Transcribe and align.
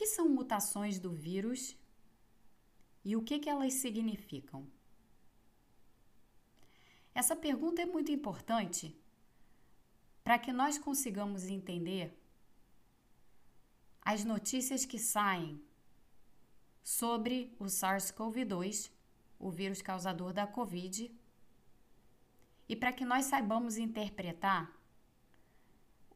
que 0.00 0.06
são 0.06 0.30
mutações 0.30 0.98
do 0.98 1.12
vírus 1.12 1.76
e 3.04 3.14
o 3.14 3.22
que, 3.22 3.38
que 3.38 3.50
elas 3.50 3.74
significam? 3.74 4.66
Essa 7.14 7.36
pergunta 7.36 7.82
é 7.82 7.84
muito 7.84 8.10
importante 8.10 8.98
para 10.24 10.38
que 10.38 10.54
nós 10.54 10.78
consigamos 10.78 11.44
entender 11.44 12.18
as 14.00 14.24
notícias 14.24 14.86
que 14.86 14.98
saem 14.98 15.62
sobre 16.82 17.54
o 17.58 17.66
SARS-CoV-2, 17.66 18.90
o 19.38 19.50
vírus 19.50 19.82
causador 19.82 20.32
da 20.32 20.46
Covid, 20.46 21.14
e 22.66 22.74
para 22.74 22.90
que 22.90 23.04
nós 23.04 23.26
saibamos 23.26 23.76
interpretar 23.76 24.74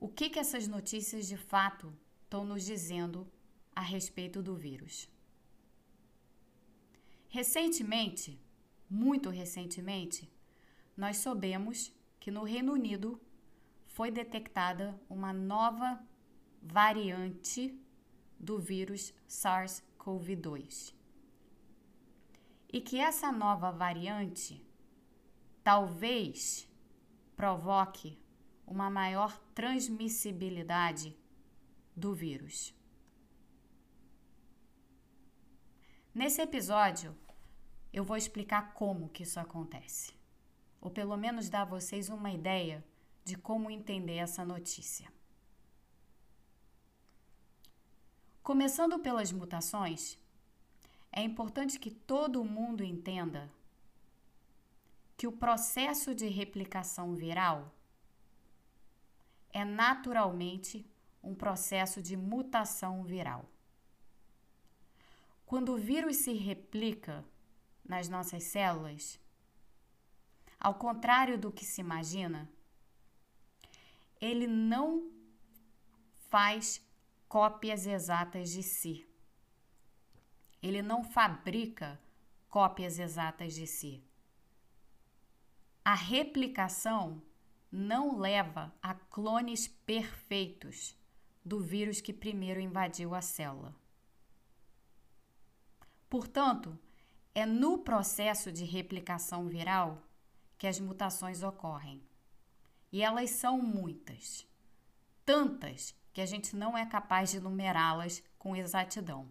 o 0.01 0.09
que, 0.09 0.31
que 0.31 0.39
essas 0.39 0.67
notícias 0.67 1.27
de 1.27 1.37
fato 1.37 1.95
estão 2.23 2.47
nos 2.47 2.65
dizendo 2.65 3.31
a 3.75 3.81
respeito 3.81 4.43
do 4.43 4.55
vírus. 4.55 5.09
Recentemente, 7.29 8.41
muito 8.89 9.29
recentemente, 9.31 10.31
nós 10.97 11.17
soubemos 11.17 11.93
que 12.21 12.31
no 12.31 12.45
Reino 12.45 12.73
Unido 12.73 13.21
foi 13.87 14.11
detectada 14.11 14.99
uma 15.09 15.33
nova 15.33 16.01
variante 16.63 17.79
do 18.39 18.59
vírus 18.59 19.13
SARS-CoV-2. 19.29 20.95
E 22.73 22.81
que 22.81 22.99
essa 22.99 23.31
nova 23.31 23.71
variante 23.71 24.65
talvez 25.63 26.69
provoque 27.37 28.19
uma 28.67 28.89
maior 28.91 29.39
transmissibilidade 29.55 31.17
do 31.97 32.15
vírus. 32.15 32.75
Nesse 36.15 36.41
episódio, 36.41 37.13
eu 37.93 38.05
vou 38.05 38.17
explicar 38.17 38.73
como 38.73 39.09
que 39.09 39.25
isso 39.25 39.41
acontece, 39.41 40.15
ou 40.81 40.89
pelo 40.89 41.17
menos 41.17 41.49
dar 41.49 41.63
a 41.63 41.65
vocês 41.65 42.09
uma 42.09 42.31
ideia 42.31 42.85
de 43.25 43.37
como 43.37 43.69
entender 43.69 44.19
essa 44.19 44.45
notícia. 44.45 45.13
Começando 48.45 48.97
pelas 49.01 49.33
mutações, 49.33 50.17
é 51.11 51.21
importante 51.21 51.81
que 51.81 51.91
todo 51.91 52.45
mundo 52.45 52.85
entenda 52.85 53.51
que 55.17 55.27
o 55.27 55.33
processo 55.33 56.15
de 56.15 56.29
replicação 56.29 57.17
viral 57.17 57.75
é 59.53 59.65
naturalmente 59.65 60.87
um 61.21 61.35
processo 61.35 62.01
de 62.01 62.17
mutação 62.17 63.03
viral. 63.03 63.45
Quando 65.55 65.75
o 65.75 65.79
vírus 65.79 66.17
se 66.17 66.33
replica 66.33 67.25
nas 67.89 68.09
nossas 68.09 68.43
células, 68.43 69.21
ao 70.59 70.75
contrário 70.75 71.39
do 71.39 71.53
que 71.53 71.65
se 71.65 71.81
imagina, 71.81 72.51
ele 74.21 74.49
não 74.49 75.13
faz 76.29 76.85
cópias 77.29 77.87
exatas 77.87 78.51
de 78.51 78.65
si. 78.65 79.07
Ele 80.61 80.83
não 80.83 81.05
fabrica 81.05 82.01
cópias 82.49 82.99
exatas 82.99 83.55
de 83.55 83.69
si. 83.69 84.03
A 85.85 85.95
replicação 85.95 87.23
não 87.71 88.19
leva 88.19 88.75
a 88.83 88.93
clones 88.93 89.69
perfeitos 89.69 90.99
do 91.45 91.61
vírus 91.61 92.01
que 92.01 92.13
primeiro 92.13 92.59
invadiu 92.59 93.15
a 93.15 93.23
célula. 93.23 93.84
Portanto, 96.09 96.79
é 97.35 97.45
no 97.45 97.79
processo 97.79 98.53
de 98.53 98.65
replicação 98.65 99.49
viral 99.49 100.03
que 100.57 100.67
as 100.67 100.79
mutações 100.79 101.43
ocorrem. 101.43 102.03
E 102.93 103.03
elas 103.03 103.31
são 103.31 103.61
muitas. 103.61 104.47
Tantas 105.25 105.95
que 106.13 106.21
a 106.21 106.27
gente 106.27 106.55
não 106.55 106.79
é 106.79 106.87
capaz 106.87 107.31
de 107.31 107.41
numerá-las 107.41 108.23
com 108.39 108.55
exatidão. 108.55 109.29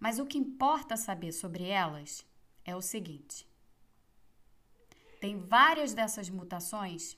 Mas 0.00 0.18
o 0.18 0.26
que 0.26 0.38
importa 0.38 0.96
saber 0.96 1.32
sobre 1.32 1.64
elas 1.64 2.26
é 2.64 2.74
o 2.74 2.82
seguinte: 2.82 3.46
tem 5.20 5.38
várias 5.38 5.94
dessas 5.94 6.28
mutações 6.28 7.16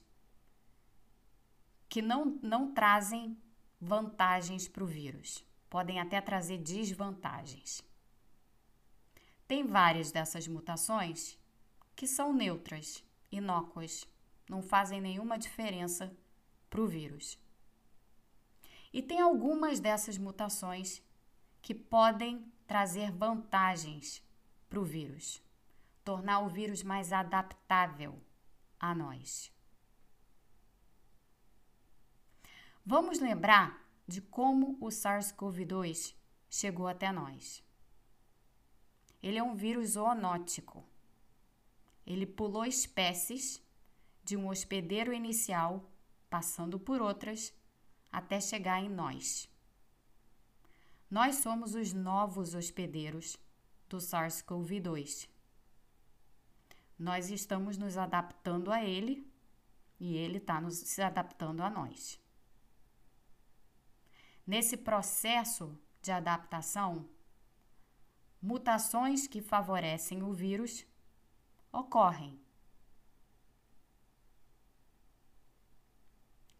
que 1.89 2.01
não, 2.01 2.39
não 2.43 2.73
trazem 2.73 3.37
vantagens 3.81 4.69
para 4.69 4.85
o 4.85 4.87
vírus, 4.87 5.45
podem 5.71 6.01
até 6.01 6.21
trazer 6.21 6.59
desvantagens. 6.59 7.81
Tem 9.47 9.65
várias 9.65 10.11
dessas 10.11 10.47
mutações 10.47 11.39
que 11.95 12.07
são 12.07 12.33
neutras, 12.33 13.05
inócuas, 13.31 14.05
não 14.49 14.63
fazem 14.63 15.01
nenhuma 15.01 15.39
diferença 15.39 16.13
para 16.69 16.81
o 16.81 16.87
vírus. 16.87 17.39
E 18.93 19.01
tem 19.01 19.21
algumas 19.21 19.79
dessas 19.79 20.19
mutações 20.19 21.01
que 21.63 21.75
podem 21.75 22.45
trazer 22.67 23.13
vantagens 23.13 24.23
para 24.69 24.81
o 24.81 24.85
vírus, 24.85 25.41
tornar 26.05 26.41
o 26.41 26.49
vírus 26.49 26.83
mais 26.83 27.13
adaptável 27.13 28.21
a 28.79 28.95
nós. 28.95 29.53
Vamos 32.85 33.21
lembrar 33.21 33.80
de 34.11 34.21
como 34.21 34.77
o 34.81 34.89
SARS-CoV-2 34.89 36.17
chegou 36.51 36.89
até 36.89 37.13
nós. 37.13 37.63
Ele 39.23 39.39
é 39.39 39.43
um 39.43 39.55
vírus 39.55 39.91
zoonótico. 39.91 40.85
Ele 42.05 42.27
pulou 42.27 42.65
espécies 42.65 43.63
de 44.25 44.37
um 44.37 44.49
hospedeiro 44.49 45.13
inicial, 45.13 45.89
passando 46.29 46.77
por 46.77 47.01
outras, 47.01 47.55
até 48.11 48.41
chegar 48.41 48.83
em 48.83 48.89
nós. 48.89 49.49
Nós 51.09 51.37
somos 51.37 51.77
os 51.77 51.93
novos 51.93 52.53
hospedeiros 52.53 53.37
do 53.89 53.99
SARS-CoV-2. 53.99 55.29
Nós 56.99 57.31
estamos 57.31 57.79
nos 57.79 57.97
adaptando 57.97 58.73
a 58.73 58.83
ele 58.83 59.25
e 60.01 60.17
ele 60.17 60.39
está 60.39 60.69
se 60.69 61.01
adaptando 61.01 61.63
a 61.63 61.71
nós. 61.71 62.19
Nesse 64.51 64.77
processo 64.77 65.79
de 66.03 66.11
adaptação, 66.11 67.09
mutações 68.43 69.29
que 69.29 69.41
favorecem 69.41 70.25
o 70.25 70.33
vírus 70.33 70.85
ocorrem. 71.73 72.37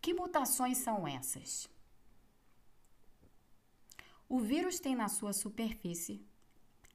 Que 0.01 0.15
mutações 0.15 0.79
são 0.79 1.05
essas? 1.05 1.69
O 4.29 4.39
vírus 4.39 4.79
tem 4.79 4.95
na 4.95 5.09
sua 5.09 5.33
superfície 5.33 6.25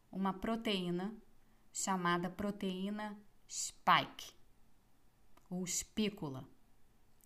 uma 0.10 0.32
proteína 0.32 1.14
chamada 1.74 2.30
proteína 2.30 3.20
spike 3.50 4.32
ou 5.50 5.62
espícula. 5.66 6.48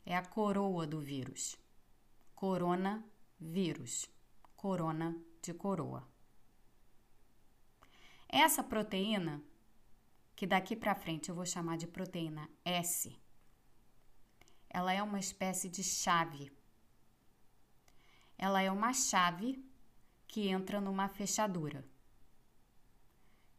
É 0.03 0.18
a 0.18 0.25
coroa 0.25 0.88
do 0.88 1.00
vírus. 1.00 1.56
Corona 2.34 3.07
vírus. 3.39 4.09
Corona 4.55 5.16
de 5.41 5.53
coroa. 5.53 6.07
Essa 8.27 8.61
proteína, 8.61 9.41
que 10.35 10.45
daqui 10.45 10.75
para 10.75 10.94
frente 10.94 11.29
eu 11.29 11.35
vou 11.35 11.45
chamar 11.45 11.77
de 11.77 11.88
proteína 11.88 12.50
S, 12.63 13.17
ela 14.69 14.94
é 14.94 15.01
uma 15.01 15.19
espécie 15.19 15.68
de 15.68 15.83
chave. 15.83 16.51
Ela 18.38 18.62
é 18.62 18.69
uma 18.69 18.94
chave 18.94 19.63
que 20.27 20.47
entra 20.47 20.80
numa 20.80 21.09
fechadura. 21.09 21.83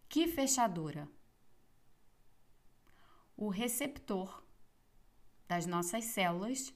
Que 0.09 0.29
fechadura? 0.29 1.09
O 3.37 3.49
receptor 3.49 4.45
das 5.49 5.67
nossas 5.67 6.05
células, 6.05 6.73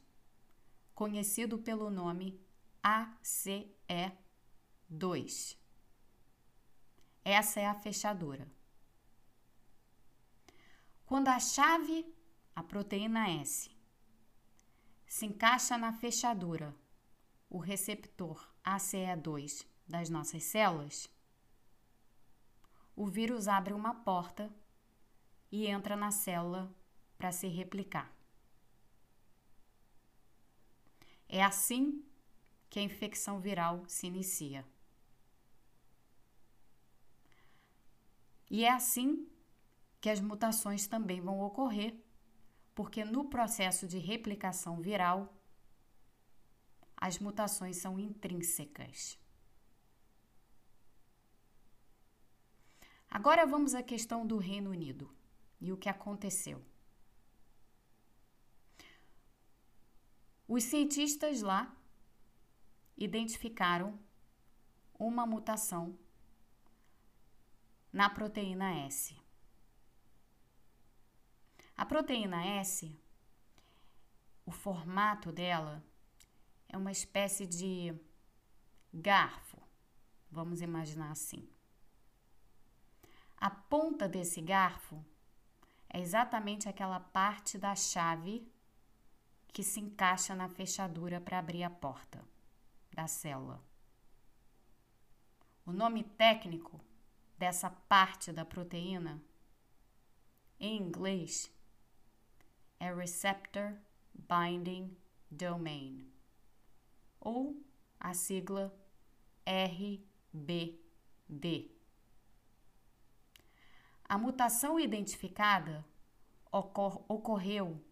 conhecido 0.95 1.59
pelo 1.59 1.91
nome 1.91 2.44
ACE2. 2.85 5.57
Essa 7.25 7.61
é 7.61 7.67
a 7.67 7.75
fechadura. 7.75 8.47
Quando 11.07 11.29
a 11.29 11.41
chave, 11.41 12.05
a 12.55 12.63
proteína 12.63 13.31
S, 13.31 13.71
se 15.07 15.25
encaixa 15.25 15.79
na 15.79 15.95
fechadura, 15.95 16.77
o 17.49 17.57
receptor 17.59 18.47
ACE2 18.63 19.67
das 19.89 20.11
nossas 20.11 20.45
células, 20.45 21.09
o 22.95 23.07
vírus 23.07 23.49
abre 23.49 23.73
uma 23.73 23.95
porta 23.95 24.55
e 25.51 25.67
entra 25.67 25.97
na 25.97 26.11
célula 26.11 26.71
para 27.17 27.33
se 27.33 27.49
replicar. 27.49 28.13
É 31.29 31.43
assim 31.43 32.05
que 32.75 32.81
a 32.81 32.83
infecção 32.83 33.39
viral 33.39 33.85
se 33.87 34.09
inicia. 34.09 34.67
E 38.51 38.65
é 38.65 38.73
assim 38.73 39.29
que 40.01 40.11
as 40.11 40.21
mutações 40.21 40.89
também 40.89 41.21
vão 41.21 41.41
ocorrer, 41.41 41.95
porque 42.75 43.05
no 43.05 43.27
processo 43.27 43.87
de 43.87 43.99
replicação 43.99 44.81
viral, 44.81 45.33
as 46.97 47.21
mutações 47.21 47.77
são 47.77 47.97
intrínsecas. 47.97 49.17
Agora 53.09 53.47
vamos 53.47 53.73
à 53.73 53.85
questão 53.85 54.27
do 54.27 54.37
Reino 54.37 54.71
Unido 54.71 55.09
e 55.61 55.71
o 55.71 55.77
que 55.77 55.89
aconteceu. 55.89 56.61
Os 60.49 60.65
cientistas 60.65 61.41
lá 61.41 61.73
identificaram 62.97 63.99
uma 64.99 65.27
mutação 65.27 65.99
na 67.93 68.09
proteína 68.09 68.73
S. 68.87 69.17
A 71.77 71.85
proteína 71.85 72.45
S, 72.45 72.97
o 74.47 74.53
formato 74.53 75.33
dela 75.33 75.83
é 76.69 76.77
uma 76.77 76.93
espécie 76.93 77.47
de 77.47 77.95
garfo, 78.93 79.61
vamos 80.31 80.61
imaginar 80.61 81.11
assim. 81.11 81.49
A 83.37 83.51
ponta 83.51 84.09
desse 84.09 84.41
garfo 84.41 85.05
é 85.89 86.01
exatamente 86.01 86.69
aquela 86.69 87.01
parte 87.01 87.59
da 87.59 87.75
chave 87.75 88.49
que 89.49 89.63
se 89.63 89.81
encaixa 89.81 90.35
na 90.35 90.49
fechadura 90.49 91.21
para 91.21 91.39
abrir 91.39 91.63
a 91.65 91.71
porta 91.71 92.34
da 92.95 93.07
célula. 93.09 93.61
O 95.67 95.73
nome 95.73 96.05
técnico 96.05 96.81
dessa 97.37 97.69
parte 97.69 98.33
da 98.33 98.45
proteína 98.45 99.21
em 100.61 100.77
inglês 100.81 101.53
é 102.79 102.95
Receptor 102.95 103.75
Binding 104.15 104.97
Domain, 105.29 106.09
ou 107.19 107.61
a 107.99 108.15
sigla 108.15 108.73
RBD. 109.45 110.93
A 114.05 114.17
mutação 114.17 114.79
identificada 114.79 115.85
ocor 116.53 117.05
ocorreu 117.09 117.85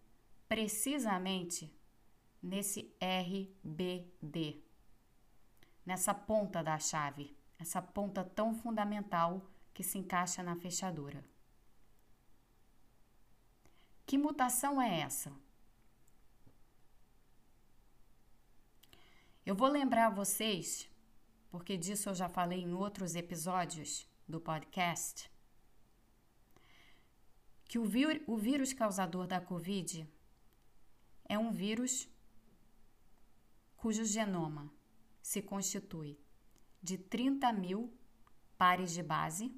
precisamente 0.47 1.75
nesse 2.41 2.95
RBD, 3.01 4.63
nessa 5.85 6.13
ponta 6.13 6.63
da 6.63 6.79
chave, 6.79 7.35
essa 7.59 7.81
ponta 7.81 8.23
tão 8.23 8.53
fundamental 8.53 9.49
que 9.73 9.83
se 9.83 9.97
encaixa 9.97 10.41
na 10.43 10.55
fechadura. 10.55 11.23
Que 14.05 14.17
mutação 14.17 14.81
é 14.81 14.99
essa? 14.99 15.31
Eu 19.45 19.55
vou 19.55 19.67
lembrar 19.67 20.09
vocês, 20.09 20.89
porque 21.49 21.77
disso 21.77 22.09
eu 22.09 22.15
já 22.15 22.29
falei 22.29 22.61
em 22.61 22.73
outros 22.73 23.15
episódios 23.15 24.07
do 24.27 24.39
podcast, 24.39 25.29
que 27.65 27.77
o, 27.77 27.83
o 28.27 28.37
vírus 28.37 28.71
causador 28.71 29.27
da 29.27 29.41
Covid 29.41 30.07
é 31.25 31.37
um 31.37 31.51
vírus 31.51 32.07
cujo 33.75 34.05
genoma 34.05 34.71
se 35.23 35.41
constitui 35.41 36.19
de 36.81 36.97
30 36.97 37.51
mil 37.53 37.97
pares 38.57 38.91
de 38.91 39.01
base. 39.01 39.55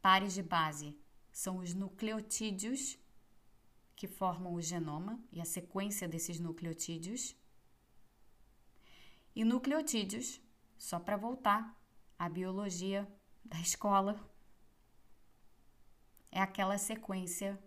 Pares 0.00 0.32
de 0.34 0.42
base 0.42 0.96
são 1.32 1.58
os 1.58 1.74
nucleotídeos 1.74 2.96
que 3.96 4.06
formam 4.06 4.54
o 4.54 4.62
genoma 4.62 5.22
e 5.32 5.40
a 5.40 5.44
sequência 5.44 6.08
desses 6.08 6.38
nucleotídeos. 6.38 7.36
E 9.34 9.44
nucleotídeos, 9.44 10.40
só 10.78 11.00
para 11.00 11.16
voltar 11.16 11.76
à 12.18 12.28
biologia 12.28 13.10
da 13.44 13.60
escola, 13.60 14.18
é 16.30 16.40
aquela 16.40 16.78
sequência 16.78 17.58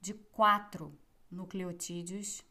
de 0.00 0.14
quatro 0.14 0.96
nucleotídeos 1.30 2.44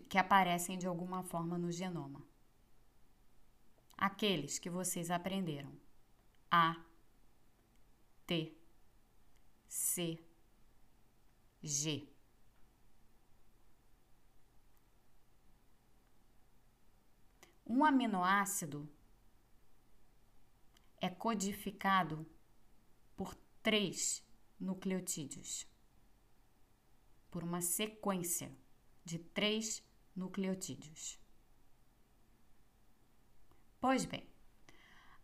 que 0.00 0.18
aparecem 0.18 0.78
de 0.78 0.86
alguma 0.86 1.22
forma 1.22 1.58
no 1.58 1.70
genoma. 1.70 2.22
Aqueles 3.96 4.58
que 4.58 4.68
vocês 4.68 5.10
aprenderam: 5.10 5.72
A, 6.50 6.76
T, 8.26 8.56
C, 9.66 10.22
G. 11.62 12.08
Um 17.66 17.84
aminoácido 17.84 18.88
é 21.00 21.08
codificado 21.08 22.26
por 23.16 23.34
três 23.62 24.24
nucleotídeos, 24.58 25.66
por 27.30 27.42
uma 27.42 27.60
sequência 27.60 28.56
de 29.04 29.18
três 29.18 29.85
nucleotídeos. 30.16 31.20
Pois 33.80 34.04
bem, 34.04 34.26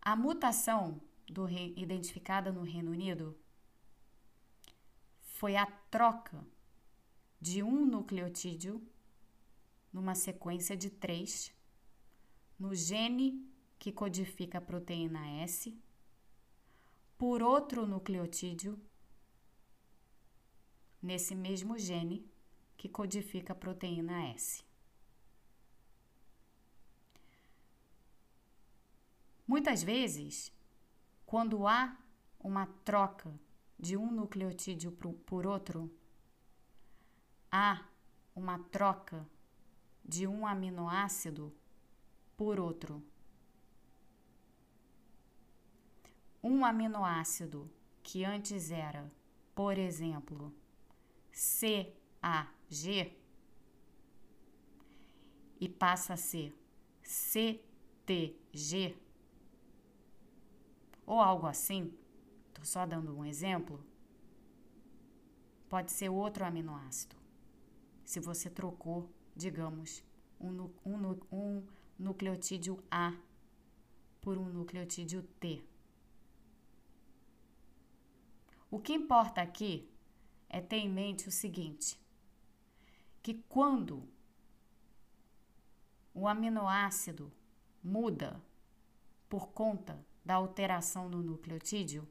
a 0.00 0.14
mutação 0.14 1.00
do, 1.26 1.48
identificada 1.48 2.52
no 2.52 2.62
Reino 2.62 2.90
Unido 2.90 3.36
foi 5.20 5.56
a 5.56 5.66
troca 5.66 6.44
de 7.40 7.62
um 7.62 7.84
nucleotídeo 7.86 8.86
numa 9.92 10.14
sequência 10.14 10.76
de 10.76 10.90
três 10.90 11.52
no 12.58 12.74
gene 12.74 13.44
que 13.78 13.90
codifica 13.90 14.58
a 14.58 14.60
proteína 14.60 15.26
S 15.42 15.76
por 17.18 17.42
outro 17.42 17.86
nucleotídeo 17.86 18.80
nesse 21.02 21.34
mesmo 21.34 21.76
gene 21.78 22.24
que 22.76 22.88
codifica 22.88 23.52
a 23.52 23.56
proteína 23.56 24.28
S. 24.28 24.64
Muitas 29.52 29.82
vezes, 29.82 30.50
quando 31.26 31.66
há 31.66 31.94
uma 32.40 32.64
troca 32.86 33.38
de 33.78 33.98
um 33.98 34.10
nucleotídeo 34.10 34.90
por 35.26 35.46
outro, 35.46 35.94
há 37.50 37.86
uma 38.34 38.58
troca 38.58 39.28
de 40.02 40.26
um 40.26 40.46
aminoácido 40.46 41.54
por 42.34 42.58
outro. 42.58 43.04
Um 46.42 46.64
aminoácido 46.64 47.70
que 48.02 48.24
antes 48.24 48.70
era, 48.70 49.12
por 49.54 49.76
exemplo, 49.76 50.50
CAG 51.30 53.14
e 55.60 55.68
passa 55.68 56.14
a 56.14 56.16
ser 56.16 56.58
CTG 57.02 58.96
ou 61.06 61.20
algo 61.20 61.46
assim, 61.46 61.92
estou 62.48 62.64
só 62.64 62.86
dando 62.86 63.16
um 63.16 63.24
exemplo, 63.24 63.84
pode 65.68 65.90
ser 65.92 66.08
outro 66.08 66.44
aminoácido. 66.44 67.16
Se 68.04 68.20
você 68.20 68.50
trocou, 68.50 69.10
digamos, 69.34 70.04
um, 70.40 70.70
um, 70.84 71.18
um 71.30 71.66
nucleotídeo 71.98 72.82
A 72.90 73.14
por 74.20 74.36
um 74.38 74.44
nucleotídeo 74.44 75.22
T. 75.40 75.64
O 78.70 78.78
que 78.78 78.92
importa 78.92 79.42
aqui 79.42 79.88
é 80.48 80.60
ter 80.60 80.76
em 80.76 80.88
mente 80.88 81.28
o 81.28 81.32
seguinte: 81.32 81.98
que 83.22 83.34
quando 83.48 84.08
o 86.14 86.28
aminoácido 86.28 87.32
muda 87.82 88.40
por 89.28 89.48
conta 89.48 89.98
da 90.24 90.34
alteração 90.34 91.08
no 91.08 91.22
nucleotídeo, 91.22 92.08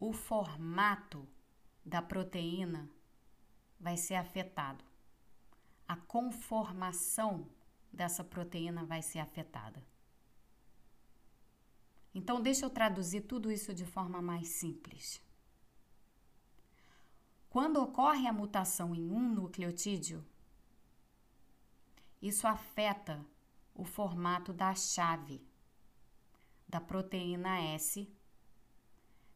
o 0.00 0.12
formato 0.12 1.28
da 1.84 2.00
proteína 2.00 2.88
vai 3.78 3.96
ser 3.96 4.14
afetado. 4.14 4.84
A 5.86 5.96
conformação 5.96 7.48
dessa 7.92 8.24
proteína 8.24 8.84
vai 8.84 9.02
ser 9.02 9.18
afetada. 9.18 9.84
Então, 12.14 12.40
deixa 12.40 12.64
eu 12.64 12.70
traduzir 12.70 13.22
tudo 13.22 13.50
isso 13.50 13.72
de 13.74 13.84
forma 13.84 14.20
mais 14.20 14.48
simples. 14.48 15.20
Quando 17.48 17.82
ocorre 17.82 18.26
a 18.26 18.32
mutação 18.32 18.94
em 18.94 19.10
um 19.10 19.28
nucleotídeo, 19.28 20.24
isso 22.20 22.46
afeta 22.46 23.24
o 23.74 23.84
formato 23.84 24.52
da 24.52 24.74
chave 24.74 25.40
da 26.72 26.80
proteína 26.80 27.60
S, 27.74 28.10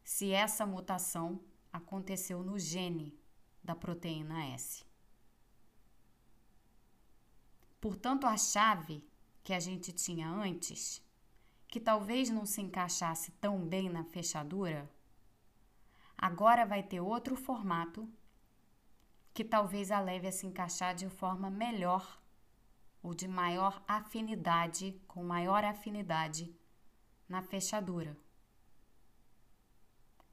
se 0.03 0.31
essa 0.31 0.65
mutação 0.65 1.39
aconteceu 1.71 2.43
no 2.43 2.57
gene 2.57 3.15
da 3.63 3.75
proteína 3.75 4.43
S. 4.47 4.83
Portanto, 7.79 8.25
a 8.25 8.35
chave 8.35 9.07
que 9.43 9.53
a 9.53 9.59
gente 9.59 9.91
tinha 9.91 10.27
antes, 10.27 10.99
que 11.67 11.79
talvez 11.79 12.27
não 12.31 12.43
se 12.43 12.59
encaixasse 12.59 13.29
tão 13.33 13.63
bem 13.63 13.87
na 13.87 14.03
fechadura, 14.03 14.89
agora 16.17 16.65
vai 16.65 16.81
ter 16.81 17.01
outro 17.01 17.35
formato 17.35 18.09
que 19.31 19.43
talvez 19.43 19.91
a 19.91 19.99
leve 19.99 20.27
a 20.27 20.31
se 20.31 20.47
encaixar 20.47 20.95
de 20.95 21.07
forma 21.07 21.51
melhor 21.51 22.19
ou 23.03 23.13
de 23.13 23.27
maior 23.27 23.83
afinidade, 23.87 24.99
com 25.07 25.23
maior 25.23 25.63
afinidade 25.63 26.51
na 27.27 27.41
fechadura. 27.41 28.17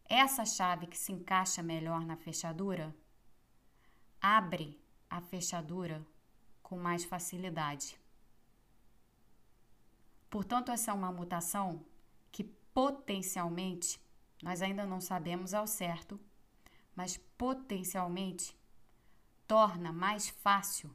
Essa 0.05 0.45
chave 0.45 0.87
que 0.87 0.99
se 0.99 1.13
encaixa 1.13 1.63
melhor 1.63 2.05
na 2.05 2.17
fechadura 2.17 2.95
abre 4.21 4.81
a 5.09 5.21
fechadura 5.21 6.07
com 6.63 6.79
mais 6.79 7.05
facilidade. 7.05 7.99
Portanto, 10.31 10.73
essa 10.73 10.91
é 10.91 10.95
uma 10.95 11.13
mutação 11.13 11.85
que 12.33 12.43
potencialmente, 12.43 14.01
nós 14.43 14.61
ainda 14.63 14.85
não 14.85 15.01
sabemos 15.01 15.55
ao 15.55 15.67
certo, 15.67 16.19
mas 16.95 17.17
potencialmente 17.39 18.57
torna 19.47 19.93
mais 19.93 20.29
fácil 20.29 20.95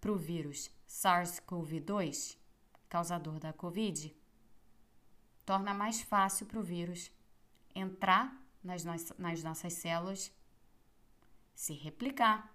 para 0.00 0.10
o 0.10 0.16
vírus 0.16 0.70
SARS-CoV-2, 0.88 2.36
causador 2.88 3.38
da 3.38 3.52
Covid, 3.52 4.14
torna 5.46 5.72
mais 5.72 6.02
fácil 6.02 6.44
para 6.44 6.58
o 6.58 6.62
vírus 6.62 7.10
entrar 7.74 8.36
nas, 8.62 8.84
nas 9.16 9.42
nossas 9.44 9.72
células, 9.74 10.32
se 11.54 11.72
replicar, 11.72 12.52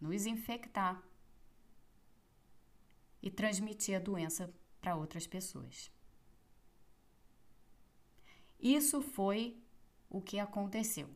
nos 0.00 0.24
infectar 0.24 1.02
e 3.20 3.30
transmitir 3.30 3.96
a 3.96 4.00
doença 4.00 4.54
para 4.80 4.94
outras 4.94 5.26
pessoas. 5.26 5.90
Isso 8.60 9.02
foi 9.02 9.58
o 10.08 10.22
que 10.22 10.38
aconteceu. 10.38 11.10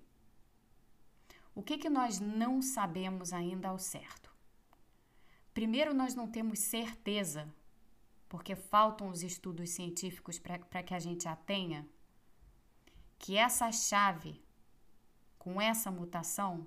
O 1.55 1.63
que, 1.63 1.79
que 1.79 1.89
nós 1.89 2.21
não 2.21 2.61
sabemos 2.61 3.33
ainda 3.33 3.69
ao 3.69 3.79
certo? 3.79 4.31
Primeiro, 5.55 5.95
nós 5.95 6.15
não 6.15 6.31
temos 6.31 6.59
certeza, 6.59 7.53
porque 8.29 8.55
faltam 8.55 9.09
os 9.09 9.23
estudos 9.23 9.71
científicos 9.71 10.39
para 10.39 10.83
que 10.83 10.95
a 10.95 10.99
gente 10.99 11.27
a 11.27 11.35
tenha, 11.35 11.89
que 13.19 13.37
essa 13.37 13.73
chave, 13.73 14.43
com 15.39 15.61
essa 15.61 15.91
mutação, 15.91 16.67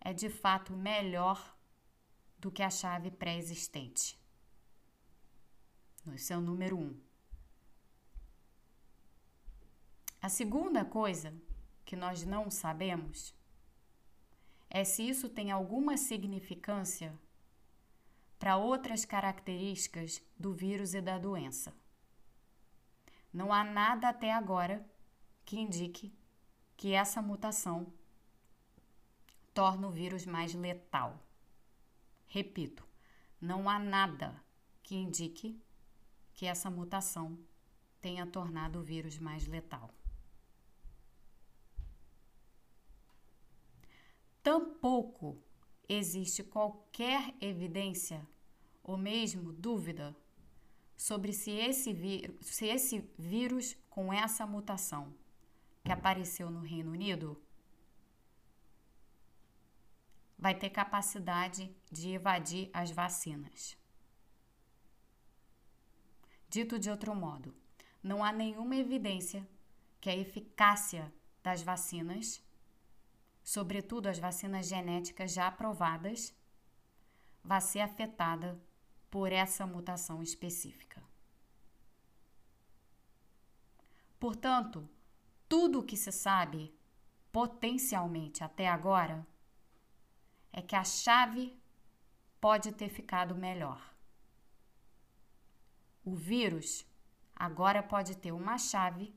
é 0.00 0.12
de 0.12 0.30
fato 0.30 0.72
melhor 0.72 1.56
do 2.38 2.50
que 2.50 2.62
a 2.62 2.70
chave 2.70 3.10
pré-existente. 3.10 4.18
Esse 6.14 6.32
é 6.32 6.36
o 6.36 6.40
número 6.40 6.78
um. 6.78 6.98
A 10.22 10.28
segunda 10.28 10.84
coisa 10.84 11.34
que 11.84 11.96
nós 11.96 12.24
não 12.24 12.50
sabemos 12.50 13.34
é 14.70 14.84
se 14.84 15.08
isso 15.08 15.28
tem 15.28 15.50
alguma 15.50 15.96
significância 15.96 17.18
para 18.48 18.56
outras 18.56 19.04
características 19.04 20.22
do 20.38 20.54
vírus 20.54 20.94
e 20.94 21.02
da 21.02 21.18
doença. 21.18 21.70
Não 23.30 23.52
há 23.52 23.62
nada 23.62 24.08
até 24.08 24.32
agora 24.32 24.82
que 25.44 25.60
indique 25.60 26.16
que 26.74 26.94
essa 26.94 27.20
mutação 27.20 27.92
torna 29.52 29.86
o 29.86 29.90
vírus 29.90 30.24
mais 30.24 30.54
letal. 30.54 31.22
Repito, 32.26 32.88
não 33.38 33.68
há 33.68 33.78
nada 33.78 34.42
que 34.82 34.96
indique 34.96 35.62
que 36.32 36.46
essa 36.46 36.70
mutação 36.70 37.38
tenha 38.00 38.26
tornado 38.26 38.78
o 38.78 38.82
vírus 38.82 39.18
mais 39.18 39.46
letal. 39.46 39.92
Tampouco 44.42 45.36
existe 45.86 46.42
qualquer 46.42 47.34
evidência 47.42 48.26
ou 48.88 48.96
mesmo 48.96 49.52
dúvida 49.52 50.16
sobre 50.96 51.30
se 51.34 51.50
esse, 51.50 51.94
se 52.40 52.64
esse 52.64 53.00
vírus 53.18 53.76
com 53.90 54.10
essa 54.10 54.46
mutação 54.46 55.12
que 55.84 55.92
apareceu 55.92 56.50
no 56.50 56.60
Reino 56.60 56.92
Unido 56.92 57.38
vai 60.38 60.54
ter 60.54 60.70
capacidade 60.70 61.70
de 61.92 62.12
evadir 62.12 62.70
as 62.72 62.90
vacinas. 62.90 63.76
Dito 66.48 66.78
de 66.78 66.88
outro 66.88 67.14
modo, 67.14 67.54
não 68.02 68.24
há 68.24 68.32
nenhuma 68.32 68.74
evidência 68.74 69.46
que 70.00 70.08
a 70.08 70.16
eficácia 70.16 71.12
das 71.42 71.60
vacinas, 71.60 72.42
sobretudo 73.44 74.06
as 74.06 74.18
vacinas 74.18 74.66
genéticas 74.66 75.30
já 75.30 75.46
aprovadas, 75.46 76.34
vá 77.44 77.60
ser 77.60 77.80
afetada 77.80 78.58
por 79.10 79.32
essa 79.32 79.66
mutação 79.66 80.22
específica. 80.22 81.02
Portanto, 84.18 84.88
tudo 85.48 85.80
o 85.80 85.82
que 85.82 85.96
se 85.96 86.12
sabe 86.12 86.74
potencialmente 87.32 88.42
até 88.42 88.68
agora 88.68 89.26
é 90.52 90.60
que 90.60 90.74
a 90.74 90.84
chave 90.84 91.56
pode 92.40 92.72
ter 92.72 92.88
ficado 92.88 93.34
melhor. 93.34 93.94
O 96.04 96.14
vírus 96.14 96.86
agora 97.34 97.82
pode 97.82 98.16
ter 98.16 98.32
uma 98.32 98.58
chave, 98.58 99.14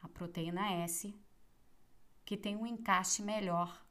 a 0.00 0.08
proteína 0.08 0.72
S, 0.72 1.14
que 2.24 2.36
tem 2.36 2.56
um 2.56 2.66
encaixe 2.66 3.22
melhor 3.22 3.84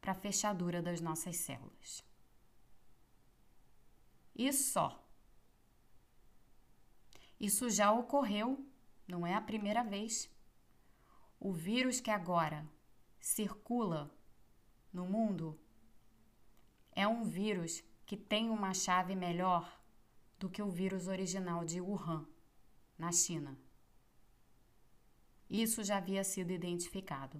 para 0.00 0.12
a 0.12 0.14
fechadura 0.14 0.82
das 0.82 1.00
nossas 1.00 1.36
células. 1.36 2.09
E 4.40 4.54
só. 4.54 5.06
Isso 7.38 7.68
já 7.68 7.92
ocorreu, 7.92 8.66
não 9.06 9.26
é 9.26 9.34
a 9.34 9.40
primeira 9.42 9.84
vez. 9.84 10.30
O 11.38 11.52
vírus 11.52 12.00
que 12.00 12.10
agora 12.10 12.66
circula 13.20 14.10
no 14.90 15.04
mundo 15.04 15.60
é 16.92 17.06
um 17.06 17.22
vírus 17.22 17.84
que 18.06 18.16
tem 18.16 18.48
uma 18.48 18.72
chave 18.72 19.14
melhor 19.14 19.78
do 20.38 20.48
que 20.48 20.62
o 20.62 20.70
vírus 20.70 21.06
original 21.06 21.62
de 21.62 21.78
Wuhan, 21.78 22.26
na 22.96 23.12
China. 23.12 23.58
Isso 25.50 25.84
já 25.84 25.98
havia 25.98 26.24
sido 26.24 26.50
identificado. 26.50 27.38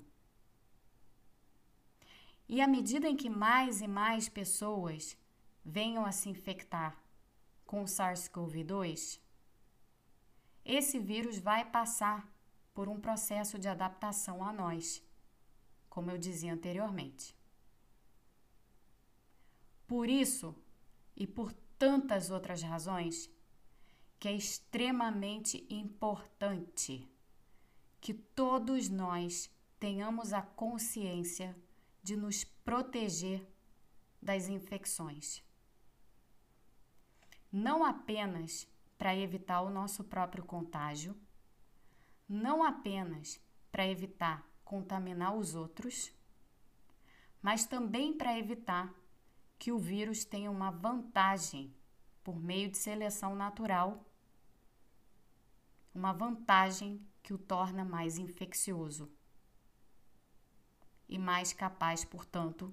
E 2.47 2.61
à 2.61 2.67
medida 2.67 3.09
em 3.09 3.17
que 3.17 3.31
mais 3.31 3.81
e 3.81 3.89
mais 3.89 4.29
pessoas 4.29 5.17
venham 5.65 6.05
a 6.05 6.13
se 6.13 6.29
infectar 6.29 6.97
com 7.67 7.83
o 7.83 7.87
SARS-CoV-2, 7.87 9.21
esse 10.65 10.99
vírus 10.99 11.39
vai 11.39 11.65
passar 11.65 12.29
por 12.75 12.89
um 12.89 13.01
processo 13.01 13.59
de 13.59 13.69
adaptação 13.69 14.45
a 14.45 14.53
nós, 14.53 15.03
como 15.89 16.11
eu 16.11 16.19
dizia 16.19 16.53
anteriormente. 16.53 17.37
Por 19.87 20.09
isso 20.09 20.55
e 21.17 21.27
por 21.27 21.53
tantas 21.79 22.31
outras 22.31 22.63
razões, 22.63 23.31
que 24.19 24.29
é 24.29 24.33
extremamente 24.33 25.67
importante 25.69 27.09
que 28.01 28.15
todos 28.15 28.89
nós 28.89 29.51
tenhamos 29.79 30.33
a 30.33 30.43
consciência 30.43 31.57
de 32.03 32.17
nos 32.17 32.45
proteger 32.45 33.47
das 34.21 34.49
infecções. 34.49 35.43
Não 37.53 37.85
apenas 37.85 38.69
para 38.97 39.17
evitar 39.17 39.63
o 39.63 39.71
nosso 39.71 40.05
próprio 40.05 40.45
contágio, 40.45 41.17
não 42.29 42.63
apenas 42.63 43.41
para 43.73 43.87
evitar 43.87 44.47
contaminar 44.65 45.35
os 45.35 45.55
outros, 45.55 46.13
mas 47.43 47.67
também 47.67 48.17
para 48.17 48.39
evitar 48.39 48.95
que 49.59 49.73
o 49.73 49.79
vírus 49.79 50.25
tem 50.25 50.49
uma 50.49 50.71
vantagem 50.71 51.75
por 52.23 52.39
meio 52.39 52.71
de 52.71 52.79
seleção 52.79 53.35
natural, 53.35 54.05
uma 55.93 56.13
vantagem 56.13 57.05
que 57.23 57.35
o 57.35 57.39
torna 57.39 57.85
mais 57.85 58.17
infeccioso. 58.17 59.11
E 61.09 61.19
mais 61.19 61.53
capaz, 61.53 62.05
portanto, 62.05 62.73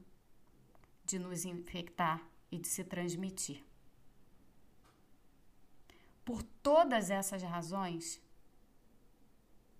de 1.04 1.18
nos 1.18 1.46
infectar 1.46 2.22
e 2.52 2.60
de 2.60 2.68
se 2.68 2.84
transmitir. 2.84 3.67
Por 6.28 6.44
todas 6.44 7.10
essas 7.10 7.42
razões, 7.42 8.22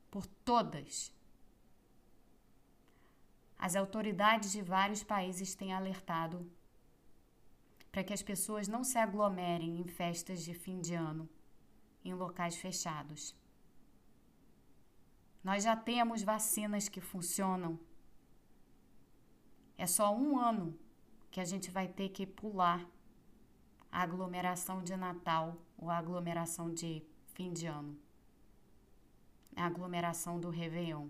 por 0.10 0.26
todas, 0.26 1.12
as 3.60 3.76
autoridades 3.76 4.54
de 4.54 4.62
vários 4.62 5.04
países 5.04 5.54
têm 5.56 5.74
alertado 5.74 6.50
para 7.92 8.02
que 8.02 8.14
as 8.14 8.24
pessoas 8.24 8.66
não 8.66 8.82
se 8.82 8.98
aglomerem 8.98 9.78
em 9.78 9.88
festas 9.90 10.42
de 10.42 10.54
fim 10.54 10.80
de 10.80 10.94
ano 10.94 11.28
em 12.06 12.14
locais 12.14 12.56
fechados. 12.56 13.36
Nós 15.44 15.66
já 15.66 15.76
temos 15.76 16.24
vacinas 16.24 16.88
que 16.88 17.02
funcionam. 17.02 17.78
É 19.78 19.86
só 19.86 20.16
um 20.16 20.40
ano 20.40 20.80
que 21.30 21.42
a 21.42 21.46
gente 21.52 21.70
vai 21.70 21.90
ter 21.90 22.08
que 22.08 22.26
pular 22.26 22.88
a 23.98 24.04
aglomeração 24.04 24.84
de 24.84 24.96
Natal 24.96 25.58
ou 25.76 25.90
a 25.90 25.98
aglomeração 25.98 26.72
de 26.72 27.04
fim 27.34 27.52
de 27.52 27.66
ano, 27.66 27.98
a 29.56 29.66
aglomeração 29.66 30.40
do 30.40 30.52
Réveillon. 30.52 31.08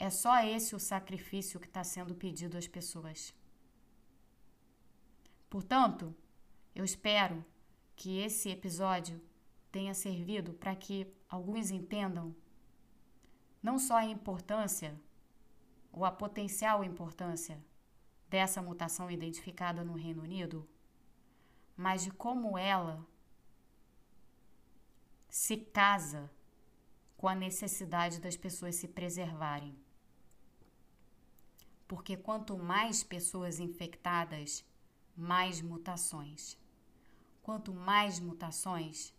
É 0.00 0.10
só 0.10 0.42
esse 0.42 0.74
o 0.74 0.80
sacrifício 0.80 1.60
que 1.60 1.68
está 1.68 1.84
sendo 1.84 2.12
pedido 2.12 2.58
às 2.58 2.66
pessoas. 2.66 3.32
Portanto, 5.48 6.12
eu 6.74 6.84
espero 6.84 7.44
que 7.94 8.18
esse 8.18 8.50
episódio 8.50 9.22
tenha 9.70 9.94
servido 9.94 10.54
para 10.54 10.74
que 10.74 11.06
alguns 11.28 11.70
entendam 11.70 12.34
não 13.62 13.78
só 13.78 13.98
a 13.98 14.06
importância 14.06 15.00
ou 15.92 16.04
a 16.04 16.10
potencial 16.10 16.82
importância 16.82 17.64
dessa 18.28 18.62
mutação 18.62 19.10
identificada 19.10 19.82
no 19.84 19.94
Reino 19.94 20.22
Unido, 20.22 20.68
mas 21.76 22.02
de 22.02 22.10
como 22.10 22.58
ela 22.58 23.06
se 25.28 25.56
casa 25.56 26.30
com 27.16 27.28
a 27.28 27.34
necessidade 27.34 28.20
das 28.20 28.36
pessoas 28.36 28.76
se 28.76 28.88
preservarem. 28.88 29.76
Porque 31.86 32.16
quanto 32.16 32.56
mais 32.56 33.02
pessoas 33.02 33.58
infectadas, 33.58 34.64
mais 35.16 35.60
mutações. 35.60 36.56
Quanto 37.42 37.74
mais 37.74 38.20
mutações, 38.20 39.12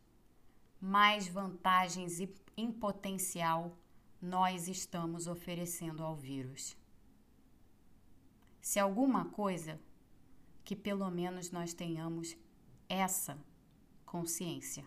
mais 0.79 1.27
vantagens 1.27 2.19
em 2.55 2.71
potencial 2.71 3.75
nós 4.21 4.67
estamos 4.67 5.27
oferecendo 5.27 6.03
ao 6.03 6.15
vírus. 6.15 6.77
Se 8.61 8.79
alguma 8.79 9.25
coisa, 9.25 9.79
que 10.63 10.75
pelo 10.75 11.09
menos 11.09 11.51
nós 11.51 11.73
tenhamos 11.73 12.37
essa 12.87 13.37
consciência. 14.05 14.85